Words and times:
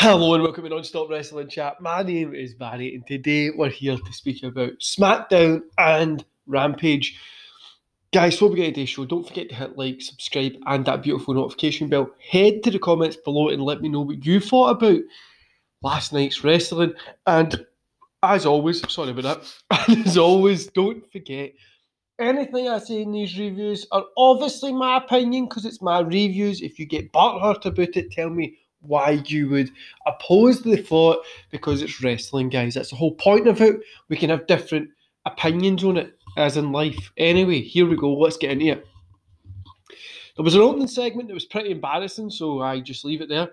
Hello 0.00 0.32
and 0.32 0.44
welcome 0.44 0.62
to 0.62 0.70
Non-Stop 0.70 1.10
Wrestling 1.10 1.48
Chat. 1.48 1.80
My 1.80 2.04
name 2.04 2.32
is 2.32 2.54
Barry 2.54 2.94
and 2.94 3.04
today 3.04 3.50
we're 3.50 3.68
here 3.68 3.96
to 3.96 4.12
speak 4.12 4.44
about 4.44 4.78
SmackDown 4.78 5.62
and 5.76 6.24
Rampage. 6.46 7.18
Guys, 8.12 8.34
before 8.34 8.50
we 8.50 8.54
get 8.58 8.66
to 8.66 8.70
today's 8.70 8.90
show, 8.90 9.04
don't 9.06 9.26
forget 9.26 9.48
to 9.48 9.56
hit 9.56 9.76
like, 9.76 10.00
subscribe 10.00 10.52
and 10.66 10.84
that 10.84 11.02
beautiful 11.02 11.34
notification 11.34 11.88
bell. 11.88 12.08
Head 12.30 12.62
to 12.62 12.70
the 12.70 12.78
comments 12.78 13.16
below 13.16 13.48
and 13.48 13.60
let 13.60 13.82
me 13.82 13.88
know 13.88 14.02
what 14.02 14.24
you 14.24 14.38
thought 14.38 14.70
about 14.80 15.00
last 15.82 16.12
night's 16.12 16.44
wrestling. 16.44 16.92
And 17.26 17.66
as 18.22 18.46
always, 18.46 18.88
sorry 18.88 19.10
about 19.10 19.42
that, 19.68 19.98
as 20.06 20.16
always, 20.16 20.68
don't 20.68 21.10
forget 21.10 21.54
anything 22.20 22.68
I 22.68 22.78
say 22.78 23.02
in 23.02 23.10
these 23.10 23.36
reviews 23.36 23.84
are 23.90 24.04
obviously 24.16 24.72
my 24.72 24.98
opinion 24.98 25.46
because 25.46 25.64
it's 25.64 25.82
my 25.82 25.98
reviews. 25.98 26.62
If 26.62 26.78
you 26.78 26.86
get 26.86 27.12
butthurt 27.12 27.66
about 27.66 27.96
it, 27.96 28.12
tell 28.12 28.30
me 28.30 28.58
why 28.80 29.22
you 29.26 29.48
would 29.48 29.70
oppose 30.06 30.62
the 30.62 30.76
thought 30.76 31.24
because 31.50 31.82
it's 31.82 32.02
wrestling, 32.02 32.48
guys. 32.48 32.74
That's 32.74 32.90
the 32.90 32.96
whole 32.96 33.14
point 33.14 33.48
of 33.48 33.60
it. 33.60 33.80
We 34.08 34.16
can 34.16 34.30
have 34.30 34.46
different 34.46 34.90
opinions 35.26 35.84
on 35.84 35.96
it, 35.96 36.16
as 36.36 36.56
in 36.56 36.72
life. 36.72 37.12
Anyway, 37.16 37.60
here 37.60 37.86
we 37.86 37.96
go. 37.96 38.14
Let's 38.14 38.36
get 38.36 38.52
into 38.52 38.66
it. 38.66 38.86
There 40.36 40.44
was 40.44 40.54
an 40.54 40.60
opening 40.60 40.86
segment 40.86 41.28
that 41.28 41.34
was 41.34 41.44
pretty 41.44 41.72
embarrassing, 41.72 42.30
so 42.30 42.60
I 42.60 42.80
just 42.80 43.04
leave 43.04 43.20
it 43.20 43.28
there. 43.28 43.50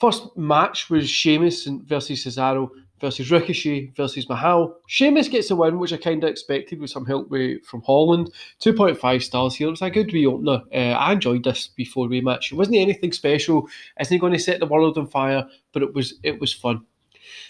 First 0.00 0.36
match 0.36 0.90
was 0.90 1.08
Sheamus 1.08 1.66
versus 1.66 2.24
Cesaro 2.24 2.70
versus 3.00 3.30
Ricochet 3.30 3.92
versus 3.96 4.28
Mahal. 4.28 4.76
Sheamus 4.88 5.28
gets 5.28 5.50
a 5.50 5.56
win, 5.56 5.78
which 5.78 5.92
I 5.92 5.96
kind 5.96 6.22
of 6.22 6.30
expected 6.30 6.80
with 6.80 6.90
some 6.90 7.06
help 7.06 7.28
from 7.64 7.82
Holland. 7.82 8.30
2.5 8.60 9.22
stars 9.22 9.54
here. 9.54 9.68
It 9.68 9.72
was 9.72 9.82
a 9.82 9.90
good 9.90 10.08
reopener. 10.08 10.62
Uh, 10.72 10.96
I 10.96 11.12
enjoyed 11.12 11.44
this 11.44 11.68
before 11.68 12.08
we 12.08 12.20
match. 12.20 12.52
It 12.52 12.56
wasn't 12.56 12.76
anything 12.76 13.12
special. 13.12 13.68
Isn't 14.00 14.18
going 14.18 14.32
to 14.32 14.38
set 14.38 14.60
the 14.60 14.66
world 14.66 14.98
on 14.98 15.06
fire, 15.06 15.46
but 15.72 15.82
it 15.82 15.94
was 15.94 16.14
it 16.22 16.40
was 16.40 16.52
fun. 16.52 16.84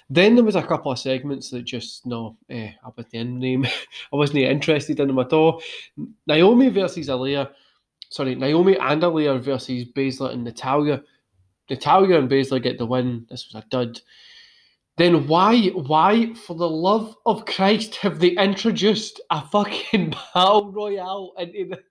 Then 0.08 0.36
there 0.36 0.44
was 0.44 0.56
a 0.56 0.62
couple 0.62 0.92
of 0.92 0.98
segments 0.98 1.50
that 1.50 1.64
just 1.64 2.06
no, 2.06 2.36
eh, 2.48 2.70
I 2.84 2.90
was 2.96 3.06
the 3.10 3.18
end 3.18 3.40
name. 3.40 3.64
I 4.12 4.16
wasn't 4.16 4.38
interested 4.38 5.00
in 5.00 5.08
them 5.08 5.18
at 5.18 5.32
all. 5.32 5.62
Naomi 6.26 6.68
versus 6.68 7.08
Aliyah. 7.08 7.50
Sorry, 8.08 8.36
Naomi 8.36 8.78
and 8.78 9.02
Aliyah 9.02 9.40
versus 9.40 9.84
Baszler 9.84 10.32
and 10.32 10.44
Natalya. 10.44 11.02
Natalya 11.68 12.18
and 12.18 12.30
Baszler 12.30 12.62
get 12.62 12.78
the 12.78 12.86
win. 12.86 13.26
This 13.28 13.46
was 13.52 13.62
a 13.62 13.66
dud. 13.68 14.00
Then 14.96 15.26
why, 15.26 15.68
why, 15.68 16.32
for 16.34 16.54
the 16.56 16.68
love 16.68 17.16
of 17.26 17.44
Christ, 17.44 17.96
have 17.96 18.18
they 18.18 18.30
introduced 18.30 19.20
a 19.30 19.46
fucking 19.46 20.10
battle 20.34 20.72
royale 20.72 21.34
into 21.38 21.70
the 21.70 21.82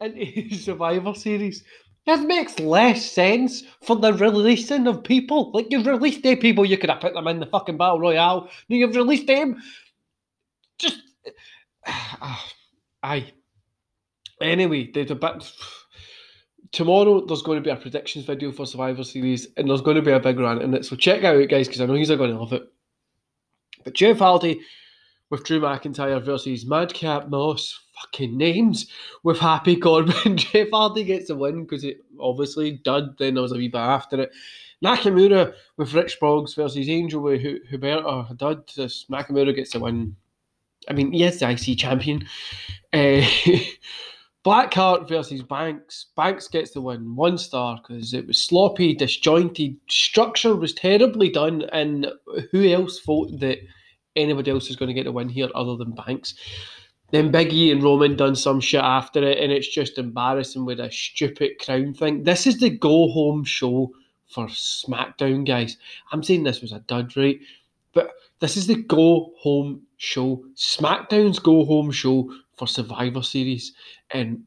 into 0.00 0.54
Survivor 0.56 1.14
Series? 1.14 1.64
This 2.06 2.20
makes 2.20 2.58
less 2.58 3.10
sense 3.10 3.64
for 3.82 3.94
the 3.96 4.14
releasing 4.14 4.86
of 4.86 5.04
people. 5.04 5.50
Like 5.52 5.66
you've 5.68 5.86
released 5.86 6.24
eight 6.24 6.40
people, 6.40 6.64
you 6.64 6.78
could 6.78 6.88
have 6.88 7.02
put 7.02 7.12
them 7.12 7.28
in 7.28 7.38
the 7.38 7.44
fucking 7.44 7.76
battle 7.76 8.00
royale. 8.00 8.48
Now 8.70 8.76
you've 8.76 8.96
released 8.96 9.26
them. 9.26 9.60
Just, 10.78 11.02
uh, 11.86 12.36
aye. 13.02 13.32
Anyway, 14.40 14.90
there's 14.94 15.10
a 15.10 15.16
bit 15.16 15.52
tomorrow 16.72 17.24
there's 17.24 17.42
going 17.42 17.58
to 17.58 17.64
be 17.64 17.70
a 17.70 17.76
predictions 17.76 18.24
video 18.24 18.52
for 18.52 18.66
Survivor 18.66 19.04
Series, 19.04 19.48
and 19.56 19.68
there's 19.68 19.80
going 19.80 19.96
to 19.96 20.02
be 20.02 20.12
a 20.12 20.20
big 20.20 20.38
rant 20.38 20.62
in 20.62 20.74
it. 20.74 20.84
So 20.84 20.96
check 20.96 21.24
out 21.24 21.48
guys, 21.48 21.66
because 21.66 21.80
I 21.80 21.86
know 21.86 21.94
he's 21.94 22.08
going 22.08 22.30
to 22.30 22.38
love 22.38 22.52
it. 22.52 22.70
But 23.84 23.94
Jeff 23.94 24.18
Hardy 24.18 24.60
with 25.30 25.44
Drew 25.44 25.60
McIntyre 25.60 26.22
versus 26.22 26.66
Madcap 26.66 27.28
Moss, 27.28 27.78
fucking 27.94 28.36
names 28.36 28.88
with 29.22 29.38
Happy 29.38 29.76
Corbin. 29.76 30.36
Jeff 30.36 30.68
Hardy 30.72 31.04
gets 31.04 31.28
the 31.28 31.36
win 31.36 31.62
because 31.62 31.84
it 31.84 31.98
obviously 32.20 32.80
dud. 32.84 33.16
Then 33.18 33.34
there 33.34 33.42
was 33.42 33.52
a 33.52 33.56
wee 33.56 33.68
bit 33.68 33.78
after 33.78 34.22
it. 34.22 34.32
Nakamura 34.82 35.52
with 35.76 35.92
Rick 35.92 36.12
Boogs 36.20 36.54
versus 36.54 36.88
Angel 36.88 37.20
with 37.20 37.42
Humberto 37.42 38.36
dud. 38.36 38.62
This 38.76 39.06
Nakamura 39.10 39.54
gets 39.54 39.72
the 39.72 39.80
win. 39.80 40.16
I 40.88 40.92
mean, 40.92 41.12
yes, 41.12 41.40
the 41.40 41.50
IC 41.50 41.78
champion. 41.78 42.26
Uh, 42.92 43.22
Blackheart 44.48 45.06
versus 45.06 45.42
Banks. 45.42 46.06
Banks 46.16 46.48
gets 46.48 46.70
the 46.70 46.80
win, 46.80 47.14
one 47.14 47.36
star, 47.36 47.78
because 47.82 48.14
it 48.14 48.26
was 48.26 48.42
sloppy, 48.42 48.94
disjointed. 48.94 49.76
Structure 49.90 50.56
was 50.56 50.72
terribly 50.72 51.28
done, 51.28 51.64
and 51.70 52.06
who 52.50 52.66
else 52.66 52.98
thought 52.98 53.40
that 53.40 53.58
anybody 54.16 54.50
else 54.50 54.70
is 54.70 54.76
going 54.76 54.86
to 54.86 54.94
get 54.94 55.04
the 55.04 55.12
win 55.12 55.28
here 55.28 55.50
other 55.54 55.76
than 55.76 55.90
Banks? 55.90 56.34
Then 57.10 57.30
Biggie 57.30 57.70
and 57.70 57.82
Roman 57.82 58.16
done 58.16 58.34
some 58.34 58.58
shit 58.58 58.80
after 58.80 59.22
it, 59.22 59.36
and 59.36 59.52
it's 59.52 59.68
just 59.68 59.98
embarrassing 59.98 60.64
with 60.64 60.80
a 60.80 60.90
stupid 60.90 61.58
crown 61.62 61.92
thing. 61.92 62.24
This 62.24 62.46
is 62.46 62.58
the 62.58 62.70
go 62.70 63.08
home 63.08 63.44
show 63.44 63.92
for 64.30 64.46
SmackDown, 64.46 65.46
guys. 65.46 65.76
I'm 66.10 66.22
saying 66.22 66.44
this 66.44 66.62
was 66.62 66.72
a 66.72 66.78
dud, 66.78 67.14
right? 67.18 67.38
But 67.92 68.12
this 68.40 68.56
is 68.56 68.66
the 68.66 68.76
go 68.76 69.34
home 69.40 69.82
show. 69.98 70.42
SmackDown's 70.56 71.38
go 71.38 71.66
home 71.66 71.90
show 71.90 72.32
for 72.58 72.66
Survivor 72.66 73.22
Series. 73.22 73.72
And 74.10 74.42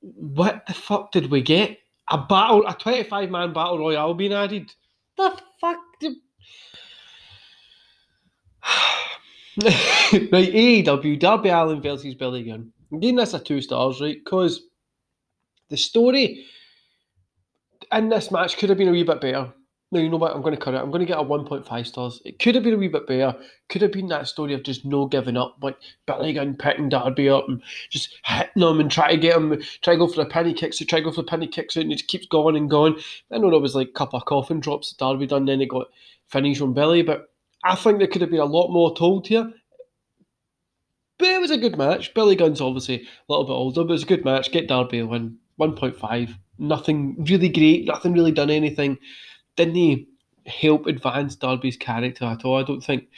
what 0.00 0.64
the 0.66 0.74
fuck 0.74 1.12
did 1.12 1.30
we 1.30 1.42
get? 1.42 1.78
A 2.10 2.18
battle, 2.18 2.66
a 2.66 2.74
25 2.74 3.30
man 3.30 3.52
battle 3.52 3.78
royale 3.78 4.14
being 4.14 4.32
added. 4.32 4.72
The 5.16 5.38
fuck 5.60 5.78
did. 6.00 6.14
right, 10.32 10.52
AEW, 10.52 11.18
Darby 11.18 11.48
Allin 11.50 11.82
versus 11.82 12.14
Billy 12.14 12.44
Gunn. 12.44 12.72
I'm 12.90 13.00
giving 13.00 13.16
this 13.16 13.34
a 13.34 13.38
two 13.38 13.60
stars, 13.60 14.00
right? 14.00 14.18
Because 14.24 14.62
the 15.68 15.76
story 15.76 16.46
in 17.92 18.08
this 18.08 18.30
match 18.30 18.56
could 18.56 18.68
have 18.68 18.78
been 18.78 18.88
a 18.88 18.92
wee 18.92 19.02
bit 19.02 19.20
better. 19.20 19.52
No, 19.90 20.00
you 20.00 20.10
know 20.10 20.18
what? 20.18 20.34
I'm 20.34 20.42
going 20.42 20.54
to 20.54 20.60
cut 20.60 20.74
it. 20.74 20.82
I'm 20.82 20.90
going 20.90 21.00
to 21.00 21.06
get 21.06 21.18
a 21.18 21.24
1.5 21.24 21.86
stars. 21.86 22.20
It 22.26 22.38
could 22.38 22.54
have 22.54 22.62
been 22.62 22.74
a 22.74 22.76
wee 22.76 22.88
bit 22.88 23.06
better. 23.06 23.34
Could 23.70 23.80
have 23.80 23.92
been 23.92 24.08
that 24.08 24.28
story 24.28 24.52
of 24.52 24.62
just 24.62 24.84
no 24.84 25.06
giving 25.06 25.38
up, 25.38 25.56
like 25.62 25.78
Billy 26.06 26.34
Gunn 26.34 26.56
picking 26.56 26.90
Darby 26.90 27.30
up 27.30 27.48
and 27.48 27.62
just 27.88 28.18
hitting 28.24 28.62
him 28.62 28.80
and 28.80 28.90
try 28.90 29.12
to 29.12 29.16
get 29.16 29.36
him, 29.36 29.58
try 29.80 29.94
to 29.94 29.98
go 29.98 30.06
for 30.06 30.22
the 30.22 30.28
penny 30.28 30.52
kicks, 30.52 30.78
try 30.78 30.98
to 30.98 31.04
go 31.04 31.10
for 31.10 31.22
the 31.22 31.28
penny 31.28 31.46
kicks 31.46 31.74
and 31.76 31.90
it 31.90 31.96
just 31.96 32.08
keeps 32.08 32.26
going 32.26 32.54
and 32.54 32.68
going. 32.68 32.96
I 33.32 33.38
know 33.38 33.50
there 33.50 33.60
was 33.60 33.74
like 33.74 33.88
a 33.88 33.92
couple 33.92 34.18
of 34.18 34.26
coffin 34.26 34.60
drops 34.60 34.90
that 34.90 34.98
Darby 34.98 35.26
done, 35.26 35.46
then 35.46 35.62
it 35.62 35.70
got 35.70 35.86
finished 36.26 36.60
on 36.60 36.74
Billy, 36.74 37.00
but 37.00 37.32
I 37.64 37.74
think 37.74 37.98
there 37.98 38.08
could 38.08 38.20
have 38.20 38.30
been 38.30 38.40
a 38.40 38.44
lot 38.44 38.70
more 38.70 38.94
told 38.94 39.26
here. 39.26 39.50
But 41.18 41.28
it 41.28 41.40
was 41.40 41.50
a 41.50 41.56
good 41.56 41.78
match. 41.78 42.12
Billy 42.12 42.36
Gunn's 42.36 42.60
obviously 42.60 42.96
a 42.96 43.32
little 43.32 43.44
bit 43.44 43.52
older, 43.52 43.82
but 43.82 43.90
it 43.90 43.92
was 43.92 44.02
a 44.02 44.06
good 44.06 44.24
match. 44.24 44.52
Get 44.52 44.68
Darby 44.68 44.98
a 44.98 45.06
win. 45.06 45.38
1.5. 45.58 46.36
Nothing 46.58 47.16
really 47.24 47.48
great. 47.48 47.86
Nothing 47.86 48.12
really 48.12 48.30
done 48.30 48.50
anything 48.50 48.98
didn't 49.64 50.06
help 50.46 50.86
advance 50.86 51.36
Darby's 51.36 51.76
character 51.76 52.24
at 52.24 52.44
all, 52.44 52.58
I 52.58 52.62
don't 52.62 52.80
think. 52.80 53.08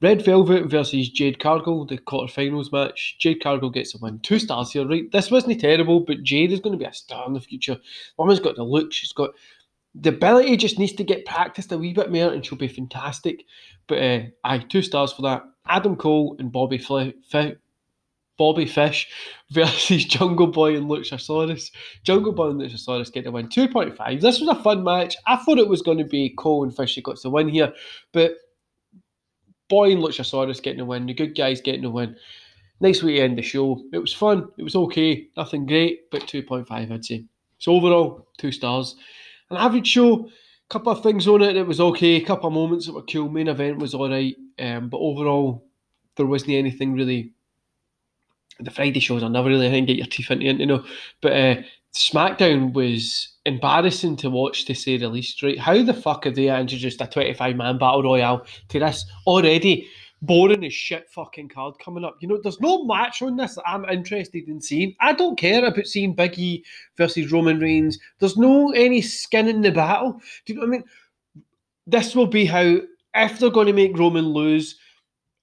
Red 0.00 0.24
Velvet 0.24 0.66
versus 0.66 1.08
Jade 1.08 1.38
Cargill, 1.38 1.84
the 1.84 1.98
quarterfinals 1.98 2.72
match. 2.72 3.16
Jade 3.18 3.42
Cargill 3.42 3.70
gets 3.70 3.94
a 3.94 3.98
win. 3.98 4.20
Two 4.20 4.38
stars 4.38 4.72
here, 4.72 4.86
right? 4.86 5.10
This 5.10 5.30
wasn't 5.30 5.60
terrible, 5.60 6.00
but 6.00 6.22
Jade 6.22 6.52
is 6.52 6.60
going 6.60 6.72
to 6.72 6.78
be 6.78 6.88
a 6.88 6.94
star 6.94 7.26
in 7.26 7.34
the 7.34 7.40
future. 7.40 7.76
Woman's 8.16 8.40
got 8.40 8.56
the 8.56 8.62
look, 8.62 8.92
she's 8.92 9.12
got 9.12 9.30
the 9.94 10.10
ability, 10.10 10.56
just 10.56 10.78
needs 10.78 10.92
to 10.92 11.04
get 11.04 11.26
practiced 11.26 11.72
a 11.72 11.78
wee 11.78 11.92
bit 11.92 12.12
more, 12.12 12.32
and 12.32 12.44
she'll 12.46 12.58
be 12.58 12.68
fantastic. 12.68 13.44
But 13.86 13.98
uh, 13.98 14.20
aye, 14.44 14.64
two 14.68 14.82
stars 14.82 15.12
for 15.12 15.22
that. 15.22 15.42
Adam 15.66 15.96
Cole 15.96 16.36
and 16.38 16.52
Bobby 16.52 16.78
Fle- 16.78 17.12
Bobby 18.38 18.66
Fish 18.66 19.08
versus 19.50 20.04
Jungle 20.06 20.46
Boy 20.46 20.76
and 20.76 20.88
Luchasaurus. 20.88 21.70
Jungle 22.04 22.32
Boy 22.32 22.50
and 22.50 22.60
Luchasaurus 22.60 23.12
get 23.12 23.24
the 23.24 23.32
win 23.32 23.48
2.5. 23.48 24.20
This 24.20 24.40
was 24.40 24.48
a 24.48 24.62
fun 24.62 24.84
match. 24.84 25.16
I 25.26 25.36
thought 25.36 25.58
it 25.58 25.68
was 25.68 25.82
going 25.82 25.98
to 25.98 26.04
be 26.04 26.34
Cole 26.38 26.64
and 26.64 26.74
Fish 26.74 26.94
that 26.94 27.04
got 27.04 27.20
the 27.20 27.30
win 27.30 27.48
here, 27.48 27.72
but 28.12 28.36
Boy 29.68 29.92
and 29.92 30.02
Luchasaurus 30.02 30.62
getting 30.62 30.78
the 30.78 30.84
win, 30.84 31.06
the 31.06 31.14
good 31.14 31.36
guys 31.36 31.60
getting 31.60 31.82
the 31.82 31.90
win. 31.90 32.16
Nice 32.80 33.02
way 33.02 33.16
to 33.16 33.22
end 33.22 33.36
the 33.36 33.42
show. 33.42 33.82
It 33.92 33.98
was 33.98 34.14
fun. 34.14 34.48
It 34.56 34.62
was 34.62 34.76
okay. 34.76 35.28
Nothing 35.36 35.66
great, 35.66 36.10
but 36.10 36.22
2.5 36.22 36.70
I'd 36.70 37.04
say. 37.04 37.24
So 37.58 37.72
overall, 37.72 38.28
two 38.38 38.52
stars. 38.52 38.94
An 39.50 39.56
average 39.56 39.88
show. 39.88 40.26
A 40.26 40.70
couple 40.70 40.92
of 40.92 41.02
things 41.02 41.26
on 41.26 41.42
it. 41.42 41.56
It 41.56 41.66
was 41.66 41.80
okay. 41.80 42.16
A 42.16 42.24
couple 42.24 42.46
of 42.46 42.52
moments 42.52 42.86
that 42.86 42.92
were 42.92 43.02
cool. 43.02 43.28
Main 43.28 43.48
event 43.48 43.78
was 43.78 43.94
all 43.94 44.08
right, 44.08 44.36
um, 44.60 44.88
but 44.88 44.98
overall, 44.98 45.66
there 46.16 46.26
wasn't 46.26 46.52
anything 46.52 46.94
really 46.94 47.32
the 48.60 48.70
Friday 48.70 49.00
shows 49.00 49.22
are 49.22 49.30
never 49.30 49.48
really 49.48 49.70
going 49.70 49.86
to 49.86 49.94
get 49.94 49.98
your 49.98 50.06
teeth 50.06 50.30
into 50.30 50.46
it, 50.46 50.60
you 50.60 50.66
know. 50.66 50.84
But 51.20 51.32
uh, 51.32 51.56
SmackDown 51.94 52.72
was 52.72 53.28
embarrassing 53.44 54.16
to 54.16 54.30
watch, 54.30 54.64
to 54.66 54.74
say 54.74 54.96
the 54.96 55.08
least. 55.08 55.42
Right? 55.42 55.58
How 55.58 55.82
the 55.82 55.94
fuck 55.94 56.24
have 56.24 56.34
they 56.34 56.48
introduced 56.54 57.00
a 57.00 57.06
twenty-five 57.06 57.56
man 57.56 57.78
battle 57.78 58.02
royale 58.02 58.46
to 58.68 58.78
this 58.78 59.04
already 59.26 59.88
boring 60.20 60.64
as 60.64 60.74
shit 60.74 61.08
fucking 61.08 61.48
card 61.48 61.74
coming 61.78 62.04
up? 62.04 62.16
You 62.20 62.28
know, 62.28 62.40
there's 62.42 62.60
no 62.60 62.84
match 62.84 63.22
on 63.22 63.36
this 63.36 63.54
that 63.54 63.68
I'm 63.68 63.88
interested 63.88 64.48
in 64.48 64.60
seeing. 64.60 64.94
I 65.00 65.12
don't 65.12 65.38
care 65.38 65.64
about 65.64 65.86
seeing 65.86 66.16
Biggie 66.16 66.62
versus 66.96 67.30
Roman 67.30 67.60
Reigns. 67.60 67.98
There's 68.18 68.36
no 68.36 68.72
any 68.72 69.00
skin 69.00 69.48
in 69.48 69.62
the 69.62 69.70
battle. 69.70 70.20
Do 70.44 70.52
you 70.52 70.54
know 70.54 70.66
what 70.66 70.68
I 70.68 70.70
mean? 70.70 70.84
This 71.86 72.14
will 72.14 72.26
be 72.26 72.44
how 72.44 72.80
if 73.14 73.38
they're 73.38 73.50
going 73.50 73.68
to 73.68 73.72
make 73.72 73.96
Roman 73.96 74.26
lose 74.26 74.78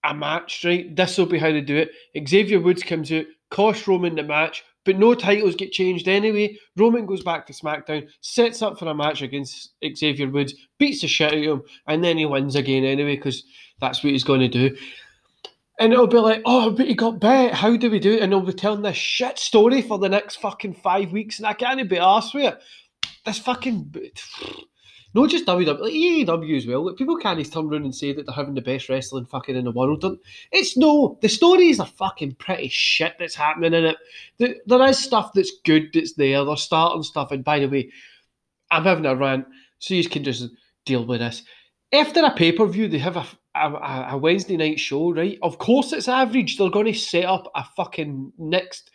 a 0.10 0.14
match, 0.14 0.64
right? 0.66 0.96
This 0.96 1.18
will 1.18 1.26
be 1.26 1.40
how 1.40 1.52
they 1.52 1.62
do 1.62 1.78
it. 1.78 2.28
Xavier 2.28 2.60
Woods 2.60 2.84
comes 2.84 3.12
out, 3.12 3.26
cost 3.50 3.88
Roman 3.88 4.16
the 4.16 4.24
match, 4.24 4.64
but 4.86 4.98
no 4.98 5.16
titles 5.16 5.56
get 5.56 5.72
changed 5.72 6.08
anyway. 6.08 6.58
Roman 6.78 7.06
goes 7.06 7.24
back 7.24 7.46
to 7.48 7.54
SmackDown, 7.54 8.08
sets 8.22 8.62
up 8.62 8.78
for 8.78 8.88
a 8.88 8.96
match 8.96 9.22
against 9.22 9.74
Xavier 9.96 10.30
Woods, 10.30 10.54
beats 10.78 11.02
the 11.02 11.08
shit 11.08 11.34
out 11.34 11.38
of 11.38 11.44
him, 11.44 11.62
and 11.88 12.04
then 12.04 12.18
he 12.18 12.26
wins 12.26 12.56
again 12.56 12.84
anyway 12.84 13.16
because 13.16 13.44
that's 13.82 14.04
what 14.04 14.14
he's 14.14 14.24
going 14.24 14.42
to 14.42 14.48
do. 14.48 14.76
And 15.80 15.92
it'll 15.92 16.08
be 16.08 16.18
like, 16.18 16.42
oh, 16.46 16.72
but 16.72 16.88
he 16.88 16.94
got 16.94 17.20
bet. 17.20 17.54
How 17.54 17.76
do 17.76 17.92
we 17.92 18.00
do 18.00 18.14
it? 18.14 18.22
And 18.22 18.32
they'll 18.32 18.40
be 18.42 18.54
telling 18.54 18.82
this 18.82 18.96
shit 18.96 19.38
story 19.38 19.82
for 19.82 19.98
the 19.98 20.08
next 20.08 20.38
fucking 20.38 20.76
five 20.76 21.12
weeks, 21.12 21.38
and 21.38 21.46
I 21.46 21.54
can't 21.54 21.90
be 21.90 21.98
arsed 21.98 22.34
with 22.34 22.54
it. 22.54 22.62
This 23.26 23.40
fucking. 23.40 23.94
Not 25.16 25.30
just 25.30 25.46
WWE, 25.46 25.80
like 25.80 25.94
AEW 25.94 26.58
as 26.58 26.68
well. 26.68 26.86
Like 26.86 26.98
people 26.98 27.16
can't 27.16 27.40
just 27.40 27.54
turn 27.54 27.68
around 27.68 27.86
and 27.86 27.96
say 27.96 28.12
that 28.12 28.26
they're 28.26 28.36
having 28.36 28.54
the 28.54 28.60
best 28.60 28.90
wrestling 28.90 29.26
fucking 29.26 29.56
in 29.56 29.64
the 29.64 29.72
world. 29.72 30.02
Don't, 30.02 30.20
It's 30.52 30.76
no. 30.76 31.18
The 31.22 31.30
stories 31.30 31.80
are 31.80 31.86
fucking 31.86 32.36
pretty 32.36 32.68
shit 32.68 33.14
that's 33.18 33.34
happening 33.34 33.74
in 33.74 33.86
it. 33.86 34.60
There 34.68 34.84
is 34.90 35.00
stuff 35.00 35.32
that's 35.34 35.54
good 35.64 35.92
that's 35.94 36.16
there. 36.16 36.44
They're 36.44 36.58
starting 36.58 37.02
stuff. 37.02 37.32
And 37.32 37.46
by 37.46 37.60
the 37.60 37.70
way, 37.70 37.90
I'm 38.70 38.84
having 38.84 39.06
a 39.06 39.16
rant, 39.16 39.46
so 39.80 39.94
you 39.94 40.08
can 40.10 40.26
just 40.26 40.50
deal 40.84 41.06
with 41.06 41.22
this. 41.22 41.44
After 41.94 42.20
a 42.20 42.32
pay 42.32 42.52
per 42.52 42.66
view, 42.66 42.90
they 42.90 42.98
have 42.98 43.16
a, 43.16 43.26
a, 43.56 44.08
a 44.12 44.18
Wednesday 44.18 44.58
night 44.58 44.82
show, 44.82 45.14
right? 45.14 45.40
Of 45.42 45.60
course, 45.60 45.94
it's 45.94 46.10
average. 46.10 46.58
They're 46.58 46.70
going 46.70 46.88
to 46.88 46.94
set 46.94 47.24
up 47.24 47.50
a 47.56 47.64
fucking 47.64 48.34
next 48.38 48.92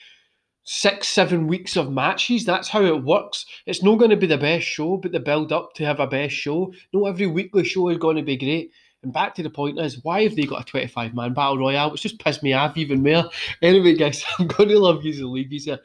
six, 0.65 1.09
seven 1.09 1.47
weeks 1.47 1.77
of 1.77 1.91
matches. 1.91 2.45
That's 2.45 2.69
how 2.69 2.85
it 2.85 3.05
works. 3.05 3.47
It's 3.67 3.83
not 3.83 3.99
going 3.99 4.11
to 4.11 4.17
be 4.17 4.27
the 4.27 4.39
best 4.39 4.67
show, 4.67 4.97
but 4.97 5.13
the 5.13 5.21
build 5.21 5.53
up 5.53 5.75
to 5.75 5.85
have 5.85 6.01
a 6.01 6.07
best 6.07 6.35
show. 6.35 6.73
Not 6.93 7.07
every 7.07 7.27
weekly 7.27 7.65
show 7.65 7.89
is 7.89 7.99
going 7.99 8.17
to 8.17 8.23
be 8.23 8.37
great. 8.37 8.73
And 9.03 9.13
back 9.13 9.35
to 9.35 9.43
the 9.43 9.51
point 9.51 9.81
is, 9.81 10.05
why 10.05 10.23
have 10.25 10.37
they 10.37 10.43
got 10.43 10.63
a 10.63 10.65
25 10.65 11.15
man 11.15 11.33
battle 11.33 11.59
royale? 11.59 11.93
It's 11.93 12.03
just 12.03 12.19
pissed 12.19 12.43
me 12.43 12.53
off 12.53 12.77
even 12.77 13.03
more. 13.03 13.31
Anyway, 13.63 13.95
guys, 13.95 14.25
I'm 14.39 14.47
going 14.47 14.69
to 14.69 14.79
love 14.79 15.05
you 15.05 15.13
and 15.13 15.33
leave 15.33 15.53
you. 15.53 15.77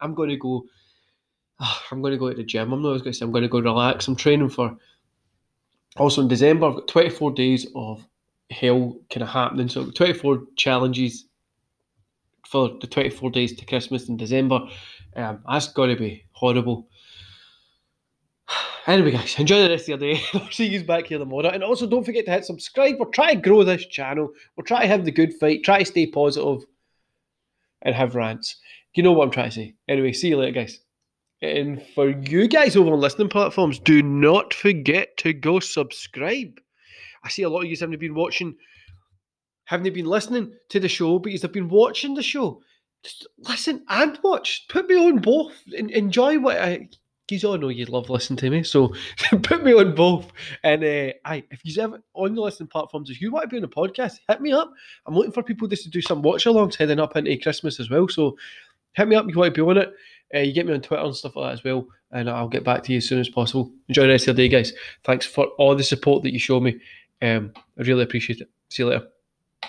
I'm 0.00 0.14
going 0.14 0.30
to 0.30 0.36
go. 0.36 0.64
I'm 1.90 2.00
going 2.00 2.12
to 2.12 2.18
go 2.18 2.30
to 2.30 2.36
the 2.36 2.44
gym. 2.44 2.72
I'm 2.72 2.82
not 2.82 2.90
going 2.90 3.02
to 3.04 3.12
say 3.12 3.24
I'm 3.24 3.32
going 3.32 3.42
to 3.42 3.48
go 3.48 3.60
relax. 3.60 4.06
I'm 4.06 4.16
training 4.16 4.50
for. 4.50 4.76
Also 5.96 6.22
in 6.22 6.28
December, 6.28 6.66
I've 6.66 6.76
got 6.76 6.88
24 6.88 7.32
days 7.32 7.66
of 7.74 8.06
hell 8.50 8.96
kind 9.10 9.22
of 9.22 9.28
happening. 9.28 9.68
So 9.68 9.90
24 9.90 10.42
challenges 10.56 11.26
for 12.50 12.76
the 12.80 12.86
24 12.88 13.30
days 13.30 13.54
to 13.54 13.64
Christmas 13.64 14.08
in 14.08 14.16
December. 14.16 14.60
Um, 15.14 15.40
that's 15.48 15.68
got 15.72 15.86
to 15.86 15.96
be 15.96 16.24
horrible. 16.32 16.88
Anyway, 18.86 19.10
guys, 19.10 19.38
enjoy 19.38 19.62
the 19.62 19.68
rest 19.68 19.88
of 19.88 20.00
your 20.00 20.14
day. 20.14 20.20
I'll 20.34 20.50
see 20.50 20.66
you 20.66 20.82
back 20.82 21.06
here 21.06 21.18
tomorrow. 21.18 21.50
And 21.50 21.62
also, 21.62 21.86
don't 21.86 22.02
forget 22.02 22.24
to 22.24 22.30
hit 22.30 22.46
subscribe. 22.46 22.96
We're 22.98 23.10
trying 23.10 23.36
to 23.36 23.48
grow 23.48 23.62
this 23.62 23.86
channel. 23.86 24.30
We're 24.56 24.64
trying 24.64 24.82
to 24.82 24.88
have 24.88 25.04
the 25.04 25.12
good 25.12 25.34
fight, 25.34 25.62
try 25.62 25.80
to 25.80 25.84
stay 25.84 26.06
positive, 26.06 26.64
and 27.82 27.94
have 27.94 28.14
rants. 28.14 28.56
You 28.94 29.02
know 29.02 29.12
what 29.12 29.26
I'm 29.26 29.30
trying 29.30 29.50
to 29.50 29.54
say. 29.54 29.74
Anyway, 29.86 30.12
see 30.12 30.28
you 30.28 30.38
later, 30.38 30.52
guys. 30.52 30.80
And 31.42 31.82
for 31.94 32.08
you 32.08 32.48
guys 32.48 32.74
over 32.74 32.90
on 32.90 33.00
listening 33.00 33.28
platforms, 33.28 33.78
do 33.78 34.02
not 34.02 34.54
forget 34.54 35.16
to 35.18 35.34
go 35.34 35.60
subscribe. 35.60 36.58
I 37.22 37.28
see 37.28 37.42
a 37.42 37.50
lot 37.50 37.64
of 37.64 37.70
you 37.70 37.76
haven't 37.78 38.00
been 38.00 38.14
watching 38.14 38.56
haven't 39.70 39.84
they 39.84 39.90
been 39.90 40.06
listening 40.06 40.52
to 40.68 40.80
the 40.80 40.88
show, 40.88 41.20
but 41.20 41.30
they've 41.30 41.52
been 41.52 41.68
watching 41.68 42.14
the 42.14 42.24
show? 42.24 42.60
Just 43.04 43.28
listen 43.38 43.84
and 43.88 44.18
watch. 44.20 44.66
Put 44.68 44.88
me 44.88 44.96
on 44.96 45.18
both. 45.18 45.52
enjoy 45.72 46.40
what 46.40 46.60
I. 46.60 46.88
You 47.28 47.48
all 47.48 47.56
know 47.56 47.68
you 47.68 47.84
love 47.84 48.10
listening 48.10 48.38
to 48.38 48.50
me, 48.50 48.64
so 48.64 48.92
put 49.44 49.62
me 49.62 49.72
on 49.72 49.94
both. 49.94 50.26
And 50.64 50.82
uh, 50.82 51.12
I, 51.24 51.44
if 51.52 51.60
you 51.62 51.80
ever 51.80 52.02
on 52.14 52.34
the 52.34 52.40
listening 52.40 52.66
platforms, 52.66 53.10
if 53.10 53.20
you 53.20 53.30
want 53.30 53.44
to 53.44 53.48
be 53.48 53.58
on 53.58 53.62
a 53.62 53.68
podcast, 53.68 54.18
hit 54.28 54.40
me 54.40 54.50
up. 54.50 54.72
I'm 55.06 55.14
looking 55.14 55.30
for 55.30 55.44
people 55.44 55.68
just 55.68 55.84
to 55.84 55.90
do 55.90 56.02
some 56.02 56.20
watch 56.20 56.46
alongs 56.46 56.74
heading 56.74 56.98
up 56.98 57.16
into 57.16 57.38
Christmas 57.38 57.78
as 57.78 57.88
well. 57.88 58.08
So 58.08 58.36
hit 58.94 59.06
me 59.06 59.14
up 59.14 59.28
if 59.28 59.36
you 59.36 59.38
want 59.38 59.54
to 59.54 59.64
be 59.64 59.70
on 59.70 59.76
it. 59.76 59.94
Uh, 60.34 60.40
you 60.40 60.52
get 60.52 60.66
me 60.66 60.74
on 60.74 60.80
Twitter 60.80 61.04
and 61.04 61.14
stuff 61.14 61.36
like 61.36 61.50
that 61.50 61.60
as 61.60 61.62
well, 61.62 61.86
and 62.10 62.28
I'll 62.28 62.48
get 62.48 62.64
back 62.64 62.82
to 62.82 62.92
you 62.92 62.98
as 62.98 63.08
soon 63.08 63.20
as 63.20 63.28
possible. 63.28 63.72
Enjoy 63.86 64.02
the 64.02 64.08
rest 64.08 64.26
of 64.26 64.36
your 64.36 64.48
day, 64.48 64.52
guys. 64.52 64.72
Thanks 65.04 65.26
for 65.26 65.44
all 65.58 65.76
the 65.76 65.84
support 65.84 66.24
that 66.24 66.32
you 66.32 66.40
show 66.40 66.58
me. 66.58 66.80
Um, 67.22 67.52
I 67.78 67.82
really 67.82 68.02
appreciate 68.02 68.40
it. 68.40 68.50
See 68.68 68.82
you 68.82 68.88
later. 68.88 69.06